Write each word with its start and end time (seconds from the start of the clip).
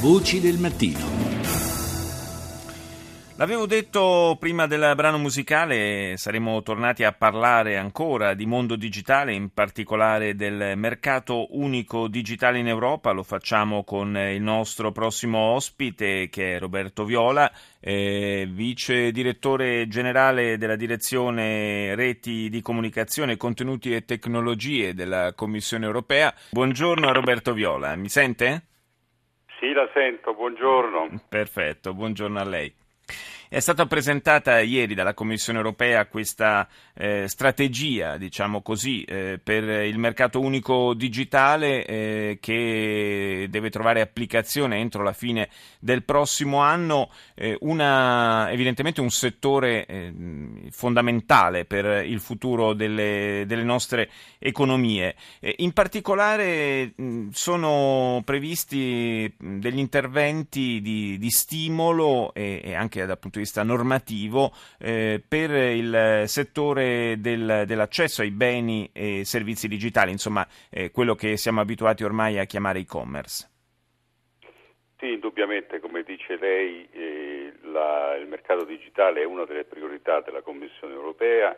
Voci 0.00 0.40
del 0.40 0.56
mattino. 0.56 0.98
L'avevo 3.36 3.66
detto 3.66 4.34
prima 4.40 4.66
del 4.66 4.94
brano 4.96 5.18
musicale, 5.18 6.14
saremo 6.16 6.62
tornati 6.62 7.04
a 7.04 7.12
parlare 7.12 7.76
ancora 7.76 8.32
di 8.32 8.46
mondo 8.46 8.76
digitale, 8.76 9.34
in 9.34 9.52
particolare 9.52 10.34
del 10.34 10.72
mercato 10.78 11.54
unico 11.58 12.08
digitale 12.08 12.58
in 12.58 12.68
Europa. 12.68 13.10
Lo 13.10 13.22
facciamo 13.22 13.84
con 13.84 14.16
il 14.16 14.40
nostro 14.40 14.90
prossimo 14.90 15.38
ospite 15.38 16.30
che 16.30 16.54
è 16.54 16.58
Roberto 16.58 17.04
Viola, 17.04 17.52
eh, 17.78 18.48
vice 18.50 19.10
direttore 19.10 19.86
generale 19.86 20.56
della 20.56 20.76
direzione 20.76 21.94
reti 21.94 22.48
di 22.48 22.62
comunicazione, 22.62 23.36
contenuti 23.36 23.94
e 23.94 24.06
tecnologie 24.06 24.94
della 24.94 25.34
Commissione 25.34 25.84
Europea. 25.84 26.34
Buongiorno 26.52 27.06
a 27.06 27.12
Roberto 27.12 27.52
Viola, 27.52 27.94
mi 27.96 28.08
sente? 28.08 28.64
Sì, 29.60 29.74
la 29.74 29.86
sento, 29.92 30.32
buongiorno. 30.32 31.20
Perfetto, 31.28 31.92
buongiorno 31.92 32.40
a 32.40 32.44
lei. 32.44 32.74
È 33.52 33.58
stata 33.58 33.84
presentata 33.86 34.60
ieri 34.60 34.94
dalla 34.94 35.12
Commissione 35.12 35.58
europea 35.58 36.06
questa 36.06 36.68
eh, 36.94 37.26
strategia, 37.26 38.16
diciamo 38.16 38.62
così, 38.62 39.02
eh, 39.02 39.40
per 39.42 39.64
il 39.64 39.98
mercato 39.98 40.38
unico 40.38 40.94
digitale 40.94 41.84
eh, 41.84 42.38
che 42.40 43.48
deve 43.50 43.70
trovare 43.70 44.02
applicazione 44.02 44.76
entro 44.76 45.02
la 45.02 45.12
fine 45.12 45.48
del 45.80 46.04
prossimo 46.04 46.58
anno, 46.58 47.10
eh, 47.34 47.56
una, 47.62 48.48
evidentemente 48.52 49.00
un 49.00 49.10
settore 49.10 49.84
eh, 49.84 50.12
fondamentale 50.70 51.64
per 51.64 52.04
il 52.04 52.20
futuro 52.20 52.72
delle, 52.72 53.42
delle 53.48 53.64
nostre 53.64 54.10
economie. 54.38 55.16
Eh, 55.40 55.56
in 55.58 55.72
particolare 55.72 56.92
mh, 56.94 57.30
sono 57.30 58.22
previsti 58.24 59.34
degli 59.36 59.78
interventi 59.80 60.80
di, 60.80 61.18
di 61.18 61.30
stimolo 61.30 62.32
e, 62.32 62.60
e 62.62 62.74
anche 62.74 63.04
dal 63.04 63.18
punto 63.18 63.38
di 63.39 63.39
vista 63.40 63.62
normativo 63.62 64.52
eh, 64.78 65.22
per 65.26 65.50
il 65.50 66.24
settore 66.26 67.16
del, 67.18 67.64
dell'accesso 67.66 68.22
ai 68.22 68.30
beni 68.30 68.90
e 68.92 69.24
servizi 69.24 69.68
digitali, 69.68 70.10
insomma 70.10 70.46
eh, 70.70 70.90
quello 70.90 71.14
che 71.14 71.36
siamo 71.36 71.60
abituati 71.60 72.04
ormai 72.04 72.38
a 72.38 72.44
chiamare 72.44 72.80
e-commerce. 72.80 73.48
Sì, 74.98 75.12
indubbiamente, 75.12 75.80
come 75.80 76.02
dice 76.02 76.36
lei, 76.36 76.86
eh, 76.92 77.52
la, 77.62 78.16
il 78.16 78.28
mercato 78.28 78.64
digitale 78.64 79.22
è 79.22 79.24
una 79.24 79.46
delle 79.46 79.64
priorità 79.64 80.20
della 80.20 80.42
Commissione 80.42 80.92
europea 80.92 81.56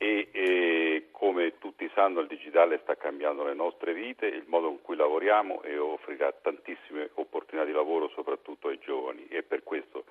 e 0.00 0.28
eh, 0.30 1.08
come 1.10 1.58
tutti 1.58 1.90
sanno 1.92 2.20
il 2.20 2.28
digitale 2.28 2.78
sta 2.84 2.94
cambiando 2.94 3.42
le 3.42 3.54
nostre 3.54 3.92
vite, 3.92 4.26
il 4.26 4.44
modo 4.46 4.70
in 4.70 4.80
cui 4.80 4.94
lavoriamo 4.94 5.62
e 5.64 5.76
offrirà 5.76 6.32
tantissime 6.40 7.10
opportunità 7.14 7.66
di 7.66 7.72
lavoro 7.72 8.08
soprattutto 8.10 8.68
ai 8.68 8.78
giovani 8.78 9.26
e 9.26 9.42
per 9.42 9.64
questo 9.64 10.04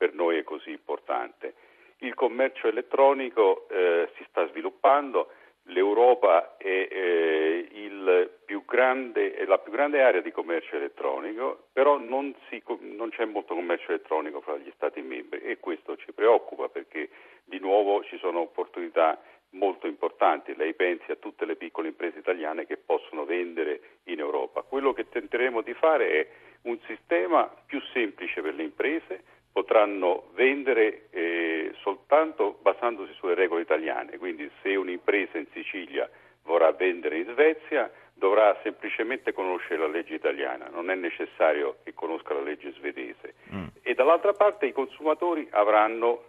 per 0.00 0.14
noi 0.14 0.38
è 0.38 0.44
così 0.44 0.70
importante. 0.70 1.52
Il 1.98 2.14
commercio 2.14 2.68
elettronico 2.68 3.68
eh, 3.68 4.08
si 4.16 4.24
sta 4.30 4.48
sviluppando, 4.48 5.28
l'Europa 5.64 6.56
è, 6.56 6.88
eh, 6.90 8.30
più 8.46 8.64
grande, 8.64 9.34
è, 9.34 9.44
la 9.44 9.58
più 9.58 9.70
grande 9.70 10.02
area 10.02 10.22
di 10.22 10.32
commercio 10.32 10.76
elettronico, 10.76 11.66
però 11.74 11.98
non, 11.98 12.34
si, 12.48 12.62
non, 12.80 13.10
c'è 13.10 13.26
molto 13.26 13.54
commercio 13.54 13.90
elettronico 13.90 14.40
fra 14.40 14.56
gli 14.56 14.72
Stati 14.74 15.02
membri 15.02 15.42
e 15.42 15.58
questo 15.58 15.96
ci 15.98 16.12
preoccupa 16.12 16.70
perché 16.70 17.10
di 17.44 17.58
nuovo 17.58 18.02
ci 18.04 18.16
sono 18.16 18.40
opportunità 18.40 19.20
molto 19.50 19.86
importanti. 19.86 20.56
Lei 20.56 20.72
pensi 20.72 21.10
a 21.10 21.16
tutte 21.16 21.44
le 21.44 21.56
piccole 21.56 21.88
imprese 21.88 22.20
italiane 22.20 22.64
che 22.64 22.78
possono 22.78 23.26
vendere 23.26 23.98
in 24.04 24.18
Europa. 24.18 24.62
Quello 24.62 24.94
che 24.94 25.10
tenteremo 25.10 25.60
di 25.60 25.74
fare 25.74 26.10
è 26.10 26.28
un 26.62 26.78
sistema 26.86 27.52
più 27.66 27.80
semplice 27.92 28.40
per 28.40 28.54
le 28.54 28.62
imprese, 28.62 29.22
potranno 29.70 30.24
vendere 30.34 31.06
eh, 31.10 31.72
soltanto 31.80 32.58
basandosi 32.60 33.12
sulle 33.12 33.36
regole 33.36 33.62
italiane, 33.62 34.18
quindi 34.18 34.50
se 34.62 34.74
un'impresa 34.74 35.38
in 35.38 35.46
Sicilia 35.52 36.10
vorrà 36.42 36.72
vendere 36.72 37.18
in 37.18 37.26
Svezia 37.26 37.88
dovrà 38.14 38.58
semplicemente 38.64 39.32
conoscere 39.32 39.78
la 39.78 39.86
legge 39.86 40.14
italiana, 40.14 40.68
non 40.72 40.90
è 40.90 40.96
necessario 40.96 41.76
che 41.84 41.94
conosca 41.94 42.34
la 42.34 42.40
legge 42.40 42.72
svedese. 42.72 43.34
Mm. 43.54 43.66
E 43.82 43.94
dall'altra 43.94 44.32
parte 44.32 44.66
i 44.66 44.72
consumatori 44.72 45.46
avranno 45.52 46.24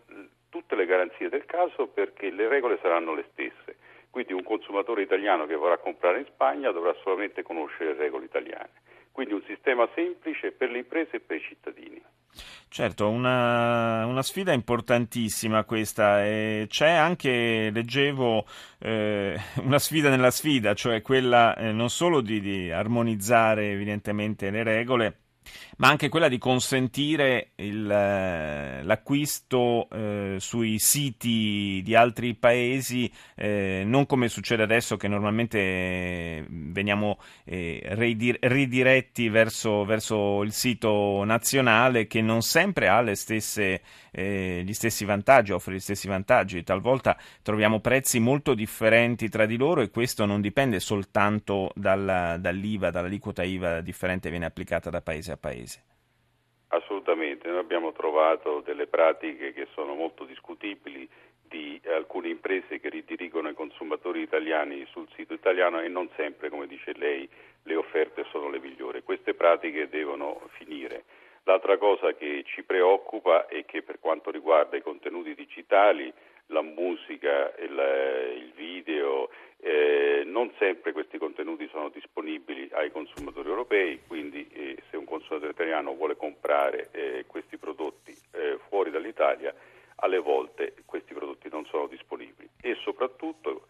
tutte 0.50 0.76
le 0.76 0.86
garanzie 0.86 1.28
del 1.28 1.46
caso 1.46 1.88
perché 1.88 2.30
le 2.30 2.48
regole 2.48 2.78
saranno 2.80 3.16
le 3.16 3.26
stesse. 3.32 3.78
Quindi 4.12 4.34
un 4.34 4.44
consumatore 4.44 5.02
italiano 5.02 5.48
che 5.48 5.56
vorrà 5.56 5.78
comprare 5.78 6.20
in 6.20 6.26
Spagna 6.26 6.70
dovrà 6.70 6.94
solamente 7.02 7.42
conoscere 7.42 7.94
le 7.94 8.04
regole 8.04 8.26
italiane. 8.26 8.70
Quindi 9.12 9.34
un 9.34 9.42
sistema 9.48 9.90
semplice 9.96 10.52
per 10.52 10.70
le 10.70 10.78
imprese 10.78 11.16
e 11.16 11.20
per 11.22 11.38
i 11.38 11.42
cittadini. 11.42 12.01
Certo, 12.74 13.10
una, 13.10 14.06
una, 14.06 14.22
sfida 14.22 14.54
importantissima 14.54 15.66
questa. 15.66 16.24
E 16.24 16.68
c'è 16.70 16.90
anche, 16.90 17.70
leggevo, 17.70 18.46
eh, 18.80 19.38
una 19.64 19.78
sfida 19.80 20.10
nella 20.10 20.32
sfida, 20.32 20.74
cioè 20.74 21.02
quella 21.02 21.56
eh, 21.58 21.74
non 21.74 21.90
solo 21.90 22.22
di, 22.22 22.40
di 22.40 22.72
armonizzare 22.72 23.72
evidentemente 23.72 24.50
le 24.52 24.64
regole, 24.64 25.18
ma 25.78 25.90
anche 25.90 26.10
quella 26.10 26.28
di 26.28 26.38
consentire 26.38 27.52
il, 27.56 27.90
eh, 27.90 28.84
l'acquisto 28.84 29.90
eh, 29.90 30.36
sui 30.40 30.80
siti 30.80 31.82
di 31.84 31.96
altri 31.96 32.36
paesi, 32.36 33.12
eh, 33.36 33.84
non 33.86 34.06
come 34.06 34.28
succede 34.28 34.64
adesso 34.64 34.98
che 34.98 35.08
normalmente 35.08 35.58
eh, 35.60 36.46
veniamo 36.48 37.20
eh, 37.46 37.82
ridiretti 38.42 39.30
verso, 39.30 39.84
verso, 39.86 40.44
il 40.44 40.54
sito 40.54 41.24
nazionale 41.24 42.08
che 42.08 42.22
non 42.22 42.42
sempre 42.42 42.88
ha 42.88 43.00
stesse, 43.16 43.82
eh, 44.12 44.62
gli 44.64 44.74
stessi 44.74 45.06
vantaggi, 45.06 45.52
offre 45.52 45.76
gli 45.76 45.80
stessi 45.80 46.08
vantaggi, 46.08 46.64
talvolta 46.64 47.18
troviamo 47.42 47.80
prezzi 47.80 48.20
molto 48.20 48.54
differenti 48.54 49.30
tra 49.30 49.46
di 49.46 49.58
loro 49.58 49.82
e 49.82 49.90
questo 49.90 50.26
non 50.26 50.42
dipende 50.42 50.80
soltanto 50.80 51.72
dalla, 51.76 52.38
dall'IVA, 52.38 52.92
dall'aliquota 52.92 53.44
IVA 53.44 53.82
differente 53.82 54.22
che 54.26 54.30
viene 54.30 54.46
applicata 54.46 54.90
da 54.90 55.02
paese 55.02 55.31
a 55.32 55.38
paese. 55.38 55.84
Assolutamente, 56.70 57.50
noi 57.50 57.60
abbiamo 57.60 57.92
trovato 57.92 58.62
delle 58.62 58.88
pratiche 58.88 59.52
che 59.52 59.68
sono 59.74 59.94
molto 59.94 60.24
discutibili 60.24 61.08
di 61.42 61.82
alcune 61.86 62.30
imprese 62.30 62.80
che 62.80 62.88
ridirigono 62.88 63.50
i 63.50 63.54
consumatori 63.54 64.22
italiani 64.22 64.86
sul 64.90 65.08
sito 65.16 65.34
italiano 65.34 65.82
e 65.82 65.90
non 65.90 66.10
sempre, 66.16 66.50
come 66.50 66.68
dice 66.68 66.94
lei, 66.96 67.28
le 67.64 67.76
offerte 67.76 68.26
sono 68.32 68.50
le 68.50 68.60
migliori. 68.60 69.04
Queste 69.04 69.34
pratiche 69.34 69.90
devono 69.90 70.48
finire. 70.54 71.04
L'altra 71.44 71.78
cosa 71.78 72.14
che 72.14 72.44
ci 72.46 72.64
preoccupa 72.64 73.48
è 73.48 73.66
che 73.66 73.82
per 73.82 74.00
quanto 74.00 74.32
riguarda 74.32 74.78
i 74.78 74.82
contenuti 74.82 75.36
digitali, 75.36 76.14
la 76.48 76.62
musica, 76.62 77.54
il, 77.60 78.38
il 78.38 78.52
video, 78.56 79.30
eh, 79.60 80.24
non 80.26 80.52
sempre 80.58 80.92
questi 80.94 81.18
contenuti 81.18 81.68
sono 81.70 81.90
disponibili 81.90 82.70
ai 82.72 82.92
consumatori 82.92 83.50
europei, 83.50 84.02
quindi 84.08 84.31
consumatore 85.22 85.52
italiano 85.52 85.94
vuole 85.94 86.16
comprare 86.16 86.90
eh, 86.92 87.26
questi 87.28 87.58
prodotti 87.58 88.16
eh, 88.32 88.60
fuori 88.68 88.90
dall'Italia, 88.90 89.54
alle 89.98 90.20
volte 90.20 90.74
questi 90.86 91.14
prodotti 91.14 91.48
non 91.52 91.66
sono 91.66 91.88
disponibili 91.88 92.50
e 92.60 92.76
soprattutto 92.82 93.68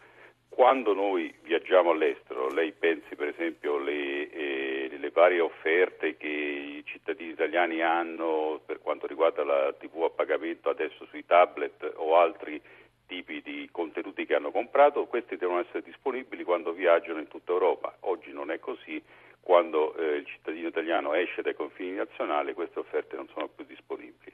quando 0.48 0.92
noi 0.92 1.34
viaggiamo 1.42 1.90
all'estero, 1.90 2.48
lei 2.48 2.72
pensi 2.72 3.14
per 3.16 3.28
esempio 3.28 3.76
alle 3.76 4.30
eh, 4.30 5.10
varie 5.12 5.40
offerte 5.40 6.16
che 6.16 6.26
i 6.26 6.82
cittadini 6.86 7.32
italiani 7.32 7.82
hanno 7.82 8.60
per 8.64 8.80
quanto 8.80 9.06
riguarda 9.06 9.44
la 9.44 9.74
TV 9.78 10.04
a 10.04 10.10
pagamento 10.10 10.70
adesso 10.70 11.04
sui 11.06 11.26
tablet 11.26 11.92
o 11.96 12.16
altri 12.16 12.60
tipi 13.06 13.42
di 13.42 13.68
contenuti 13.70 14.24
che 14.24 14.34
hanno 14.34 14.50
comprato, 14.50 15.04
questi 15.04 15.36
devono 15.36 15.60
essere 15.60 15.82
disponibili 15.82 16.44
quando 16.44 16.72
viaggiano 16.72 17.18
in 17.18 17.28
tutta 17.28 17.52
Europa. 17.52 17.94
Oggi 18.00 18.32
non 18.32 18.50
è 18.50 18.58
così, 18.58 19.02
quando 19.42 19.94
eh, 19.96 20.16
il 20.16 20.26
cittadino 20.26 20.68
italiano 20.68 21.14
esce 21.14 21.42
dai 21.42 21.54
confini 21.54 21.92
nazionali 21.92 22.54
queste 22.54 22.78
offerte 22.78 23.16
non 23.16 23.28
sono 23.28 23.48
più 23.48 23.64
disponibili 23.64 24.32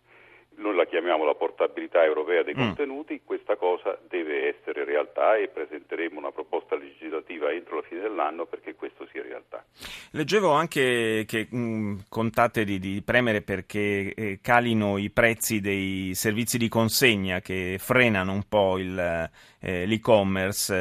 noi 0.59 0.75
la 0.75 0.87
chiamiamo 0.87 1.25
la 1.25 1.35
portabilità 1.35 2.05
europea 2.05 2.43
dei 2.43 2.55
mm. 2.55 2.59
contenuti, 2.59 3.23
questa 3.25 3.57
cosa 3.57 3.99
deve 4.09 4.49
essere 4.49 4.85
realtà 4.85 5.37
e 5.37 5.49
presenteremo 5.49 6.19
una 6.19 6.33
proposta 6.33 6.77
legislativa 6.77 7.53
entro 7.53 7.77
la 7.77 7.83
fine 7.83 8.01
dell'anno 8.01 8.47
perché 8.47 8.75
questo 8.75 8.98
sia 8.98 8.98
realtà. 9.29 9.65
Leggevo 10.13 10.51
anche 10.51 11.25
che 11.27 11.47
mh, 11.51 11.59
mm, 11.59 11.97
contate 12.09 12.65
di, 12.65 12.79
di, 12.79 13.03
premere 13.05 13.43
perché 13.43 14.15
eh, 14.15 14.39
calino 14.43 14.99
i 14.99 15.11
prezzi 15.11 15.61
dei 15.61 16.15
servizi 16.15 16.59
di 16.59 16.69
consegna 16.69 17.41
che 17.41 17.77
frenano 17.79 18.33
un 18.33 18.43
po' 18.49 18.79
il, 18.79 18.99
eh, 19.61 19.87
l'e-commerce, 19.87 20.75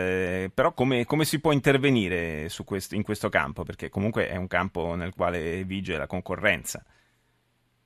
eh, 0.44 0.50
però 0.54 0.74
come, 0.74 1.06
come, 1.06 1.26
si 1.26 1.40
può 1.40 1.52
intervenire 1.52 2.48
questo, 2.66 2.96
in 2.96 3.04
questo 3.04 3.30
campo? 3.30 3.64
Perché 3.64 3.90
comunque 3.90 4.28
è 4.30 4.36
un 4.36 4.48
campo 4.48 4.96
nel 4.96 5.14
quale 5.14 5.64
vige 5.64 5.98
la 5.98 6.08
concorrenza. 6.08 6.84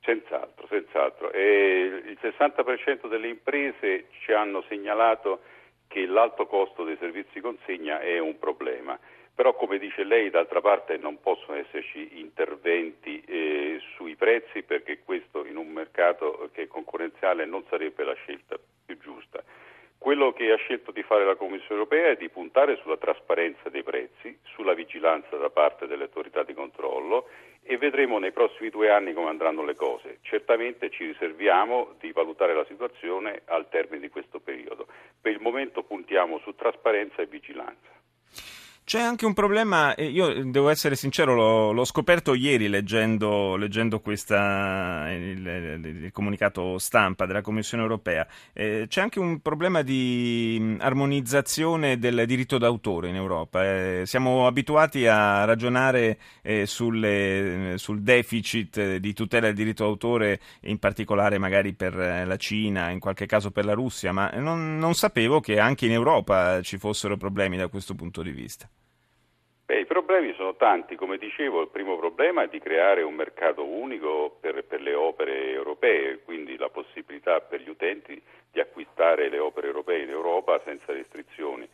Senz'altro, 0.00 0.66
senz'altro. 0.68 1.30
E 1.32 2.02
il 2.06 2.18
60% 2.20 3.08
delle 3.08 3.28
imprese 3.28 4.06
ci 4.20 4.32
hanno 4.32 4.64
segnalato 4.68 5.42
che 5.86 6.06
l'alto 6.06 6.46
costo 6.46 6.84
dei 6.84 6.96
servizi 6.98 7.40
consegna 7.40 8.00
è 8.00 8.18
un 8.18 8.38
problema. 8.38 8.98
Però 9.34 9.54
come 9.54 9.78
dice 9.78 10.04
lei, 10.04 10.30
d'altra 10.30 10.60
parte 10.60 10.98
non 10.98 11.20
possono 11.20 11.56
esserci 11.56 12.20
interventi 12.20 13.22
eh, 13.26 13.80
sui 13.96 14.14
prezzi 14.14 14.62
perché 14.62 15.00
questo 15.04 15.44
in 15.46 15.56
un 15.56 15.68
mercato 15.68 16.50
che 16.52 16.62
è 16.62 16.66
concorrenziale 16.66 17.46
non 17.46 17.64
sarebbe 17.68 18.04
la 18.04 18.14
scelta 18.14 18.56
più 18.84 18.98
giusta. 18.98 19.42
Quello 19.96 20.32
che 20.32 20.50
ha 20.50 20.56
scelto 20.56 20.90
di 20.90 21.04
fare 21.04 21.24
la 21.24 21.36
Commissione 21.36 21.80
europea 21.80 22.10
è 22.10 22.16
di 22.16 22.28
puntare 22.28 22.76
sulla 22.82 22.96
trasparenza 22.96 23.68
dei 23.68 23.84
prezzi, 23.84 24.36
sulla 24.42 24.74
vigilanza 24.74 25.36
da 25.36 25.48
parte 25.48 25.86
delle 25.86 26.02
autorità 26.02 26.42
di 26.42 26.54
controllo 26.54 27.28
e 27.62 27.78
vedremo 27.78 28.18
nei 28.18 28.32
prossimi 28.32 28.68
due 28.68 28.90
anni 28.90 29.12
come 29.12 29.28
andranno 29.28 29.64
le 29.64 29.76
cose. 29.76 30.18
Certamente 30.22 30.90
ci 30.90 31.06
riserviamo 31.06 31.94
di 32.00 32.10
valutare 32.10 32.52
la 32.52 32.64
situazione 32.64 33.42
al 33.44 33.68
termine 33.68 34.00
di 34.00 34.08
questo 34.08 34.40
periodo. 34.40 34.88
Per 35.20 35.30
il 35.30 35.40
momento 35.40 35.84
puntiamo 35.84 36.40
su 36.40 36.52
trasparenza 36.56 37.22
e 37.22 37.26
vigilanza. 37.26 38.01
C'è 38.84 39.00
anche 39.00 39.24
un 39.24 39.32
problema, 39.32 39.94
io 39.96 40.44
devo 40.50 40.68
essere 40.68 40.96
sincero, 40.96 41.34
l'ho, 41.34 41.72
l'ho 41.72 41.84
scoperto 41.84 42.34
ieri 42.34 42.68
leggendo, 42.68 43.54
leggendo 43.56 44.00
questa, 44.00 45.06
il, 45.12 45.46
il, 46.02 46.10
comunicato 46.12 46.78
stampa 46.78 47.24
della 47.24 47.42
Commissione 47.42 47.84
europea. 47.84 48.26
Eh, 48.52 48.86
c'è 48.88 49.00
anche 49.00 49.20
un 49.20 49.40
problema 49.40 49.82
di 49.82 50.76
armonizzazione 50.80 51.98
del 51.98 52.24
diritto 52.26 52.58
d'autore 52.58 53.08
in 53.08 53.14
Europa. 53.14 53.64
Eh, 53.64 54.02
siamo 54.04 54.46
abituati 54.48 55.06
a 55.06 55.44
ragionare 55.44 56.18
eh, 56.42 56.66
sulle, 56.66 57.74
sul 57.76 58.02
deficit 58.02 58.96
di 58.96 59.12
tutela 59.14 59.46
del 59.46 59.54
diritto 59.54 59.84
d'autore, 59.84 60.40
in 60.62 60.78
particolare 60.78 61.38
magari 61.38 61.72
per 61.72 61.94
la 61.94 62.36
Cina, 62.36 62.90
in 62.90 62.98
qualche 62.98 63.26
caso 63.26 63.52
per 63.52 63.64
la 63.64 63.74
Russia, 63.74 64.12
ma 64.12 64.28
non, 64.34 64.76
non 64.76 64.94
sapevo 64.94 65.40
che 65.40 65.60
anche 65.60 65.86
in 65.86 65.92
Europa 65.92 66.60
ci 66.62 66.78
fossero 66.78 67.16
problemi 67.16 67.56
da 67.56 67.68
questo 67.68 67.94
punto 67.94 68.22
di 68.22 68.32
vista. 68.32 68.68
Beh, 69.72 69.80
I 69.80 69.86
problemi 69.86 70.34
sono 70.34 70.54
tanti, 70.54 70.96
come 70.96 71.16
dicevo, 71.16 71.62
il 71.62 71.68
primo 71.68 71.96
problema 71.96 72.42
è 72.42 72.48
di 72.48 72.58
creare 72.58 73.00
un 73.00 73.14
mercato 73.14 73.64
unico 73.64 74.36
per, 74.38 74.62
per, 74.64 74.82
le 74.82 74.92
opere 74.92 75.50
europee, 75.50 76.20
quindi 76.24 76.58
la 76.58 76.68
possibilità 76.68 77.40
per 77.40 77.62
gli 77.62 77.70
utenti 77.70 78.20
di 78.50 78.60
acquistare 78.60 79.30
le 79.30 79.38
opere 79.38 79.68
europee 79.68 80.02
in 80.02 80.10
Europa 80.10 80.60
senza 80.62 80.92
restrizioni, 80.92 81.66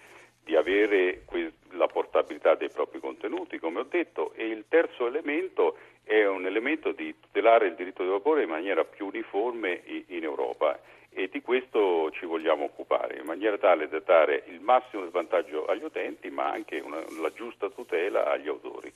di 0.49 0.57
avere 0.57 1.25
que- 1.27 1.53
la 1.73 1.87
portabilità 1.89 2.55
dei 2.55 2.71
propri 2.71 3.01
contenuti, 3.01 3.59
come 3.59 3.81
ho 3.81 3.87
detto, 3.87 4.33
e 4.35 4.47
il 4.47 4.65
terzo 4.67 5.07
elemento 5.07 5.77
è 6.03 6.25
un 6.25 6.47
elemento 6.47 6.93
di 6.93 7.15
tutelare 7.21 7.67
il 7.67 7.75
diritto 7.75 8.03
d'autore 8.03 8.45
in 8.45 8.49
maniera 8.49 8.83
più 8.83 9.05
uniforme 9.05 9.83
in 10.07 10.25
Europa 10.25 10.81
e 11.11 11.29
di 11.29 11.43
questo 11.43 12.11
ci 12.13 12.25
vogliamo 12.25 12.65
occupare 12.65 13.19
in 13.19 13.27
maniera 13.27 13.59
tale 13.59 13.89
da 13.89 13.99
dare 14.01 14.45
il 14.47 14.61
massimo 14.61 15.05
di 15.05 15.11
vantaggio 15.11 15.67
agli 15.67 15.83
utenti 15.83 16.31
ma 16.31 16.51
anche 16.51 16.81
una, 16.81 16.99
la 17.21 17.31
giusta 17.35 17.69
tutela 17.69 18.31
agli 18.31 18.49
autori. 18.49 18.91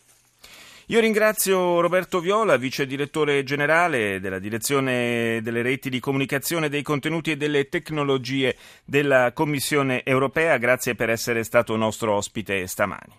Io 0.86 0.98
ringrazio 0.98 1.80
Roberto 1.80 2.18
Viola, 2.18 2.56
vice 2.56 2.86
direttore 2.86 3.44
generale 3.44 4.18
della 4.18 4.40
direzione 4.40 5.40
delle 5.40 5.62
reti 5.62 5.88
di 5.88 6.00
comunicazione 6.00 6.68
dei 6.68 6.82
contenuti 6.82 7.30
e 7.30 7.36
delle 7.36 7.68
tecnologie 7.68 8.56
della 8.84 9.32
Commissione 9.32 10.02
europea. 10.02 10.56
Grazie 10.58 10.96
per 10.96 11.08
essere 11.08 11.44
stato 11.44 11.76
nostro 11.76 12.14
ospite 12.14 12.66
stamani. 12.66 13.14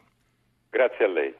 Grazie 0.69 1.05
a 1.05 1.07
lei. 1.07 1.33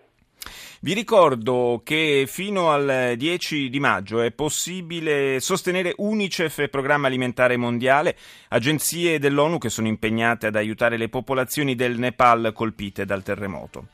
Vi 0.80 0.94
ricordo 0.94 1.82
che 1.84 2.24
fino 2.28 2.72
al 2.72 3.16
10 3.18 3.70
di 3.70 3.80
maggio 3.80 4.22
è 4.22 4.32
possibile 4.32 5.42
sostenere 5.42 5.94
Unicef 5.98 6.70
Programma 6.70 7.08
Alimentare 7.08 7.58
Mondiale, 7.58 8.16
agenzie 8.50 9.20
dell'ONU 9.20 9.58
che 9.58 9.70
sono 9.70 9.88
impegnate 9.88 10.48
ad 10.48 10.56
aiutare 10.56 10.98
le 10.98 11.10
popolazioni 11.10 11.76
del 11.76 11.98
Nepal 11.98 12.52
colpite 12.54 13.06
dal 13.06 13.24
terremoto. 13.24 13.88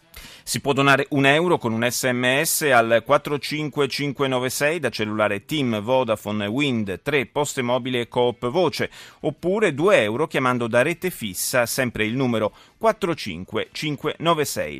Si 0.49 0.61
può 0.61 0.73
donare 0.73 1.05
un 1.11 1.27
euro 1.27 1.59
con 1.59 1.73
un 1.73 1.87
sms 1.87 2.61
al 2.73 3.03
45596 3.05 4.79
da 4.79 4.89
cellulare 4.89 5.45
Team, 5.45 5.79
Vodafone, 5.79 6.47
Wind, 6.47 7.01
3 7.03 7.27
Poste 7.27 7.61
Mobili 7.61 7.99
e 7.99 8.07
Coop 8.07 8.49
Voce, 8.49 8.89
oppure 9.19 9.75
2 9.75 10.01
euro 10.01 10.25
chiamando 10.25 10.65
da 10.65 10.81
rete 10.81 11.11
fissa 11.11 11.67
sempre 11.67 12.03
il 12.05 12.15
numero 12.15 12.51
45596. 12.79 14.77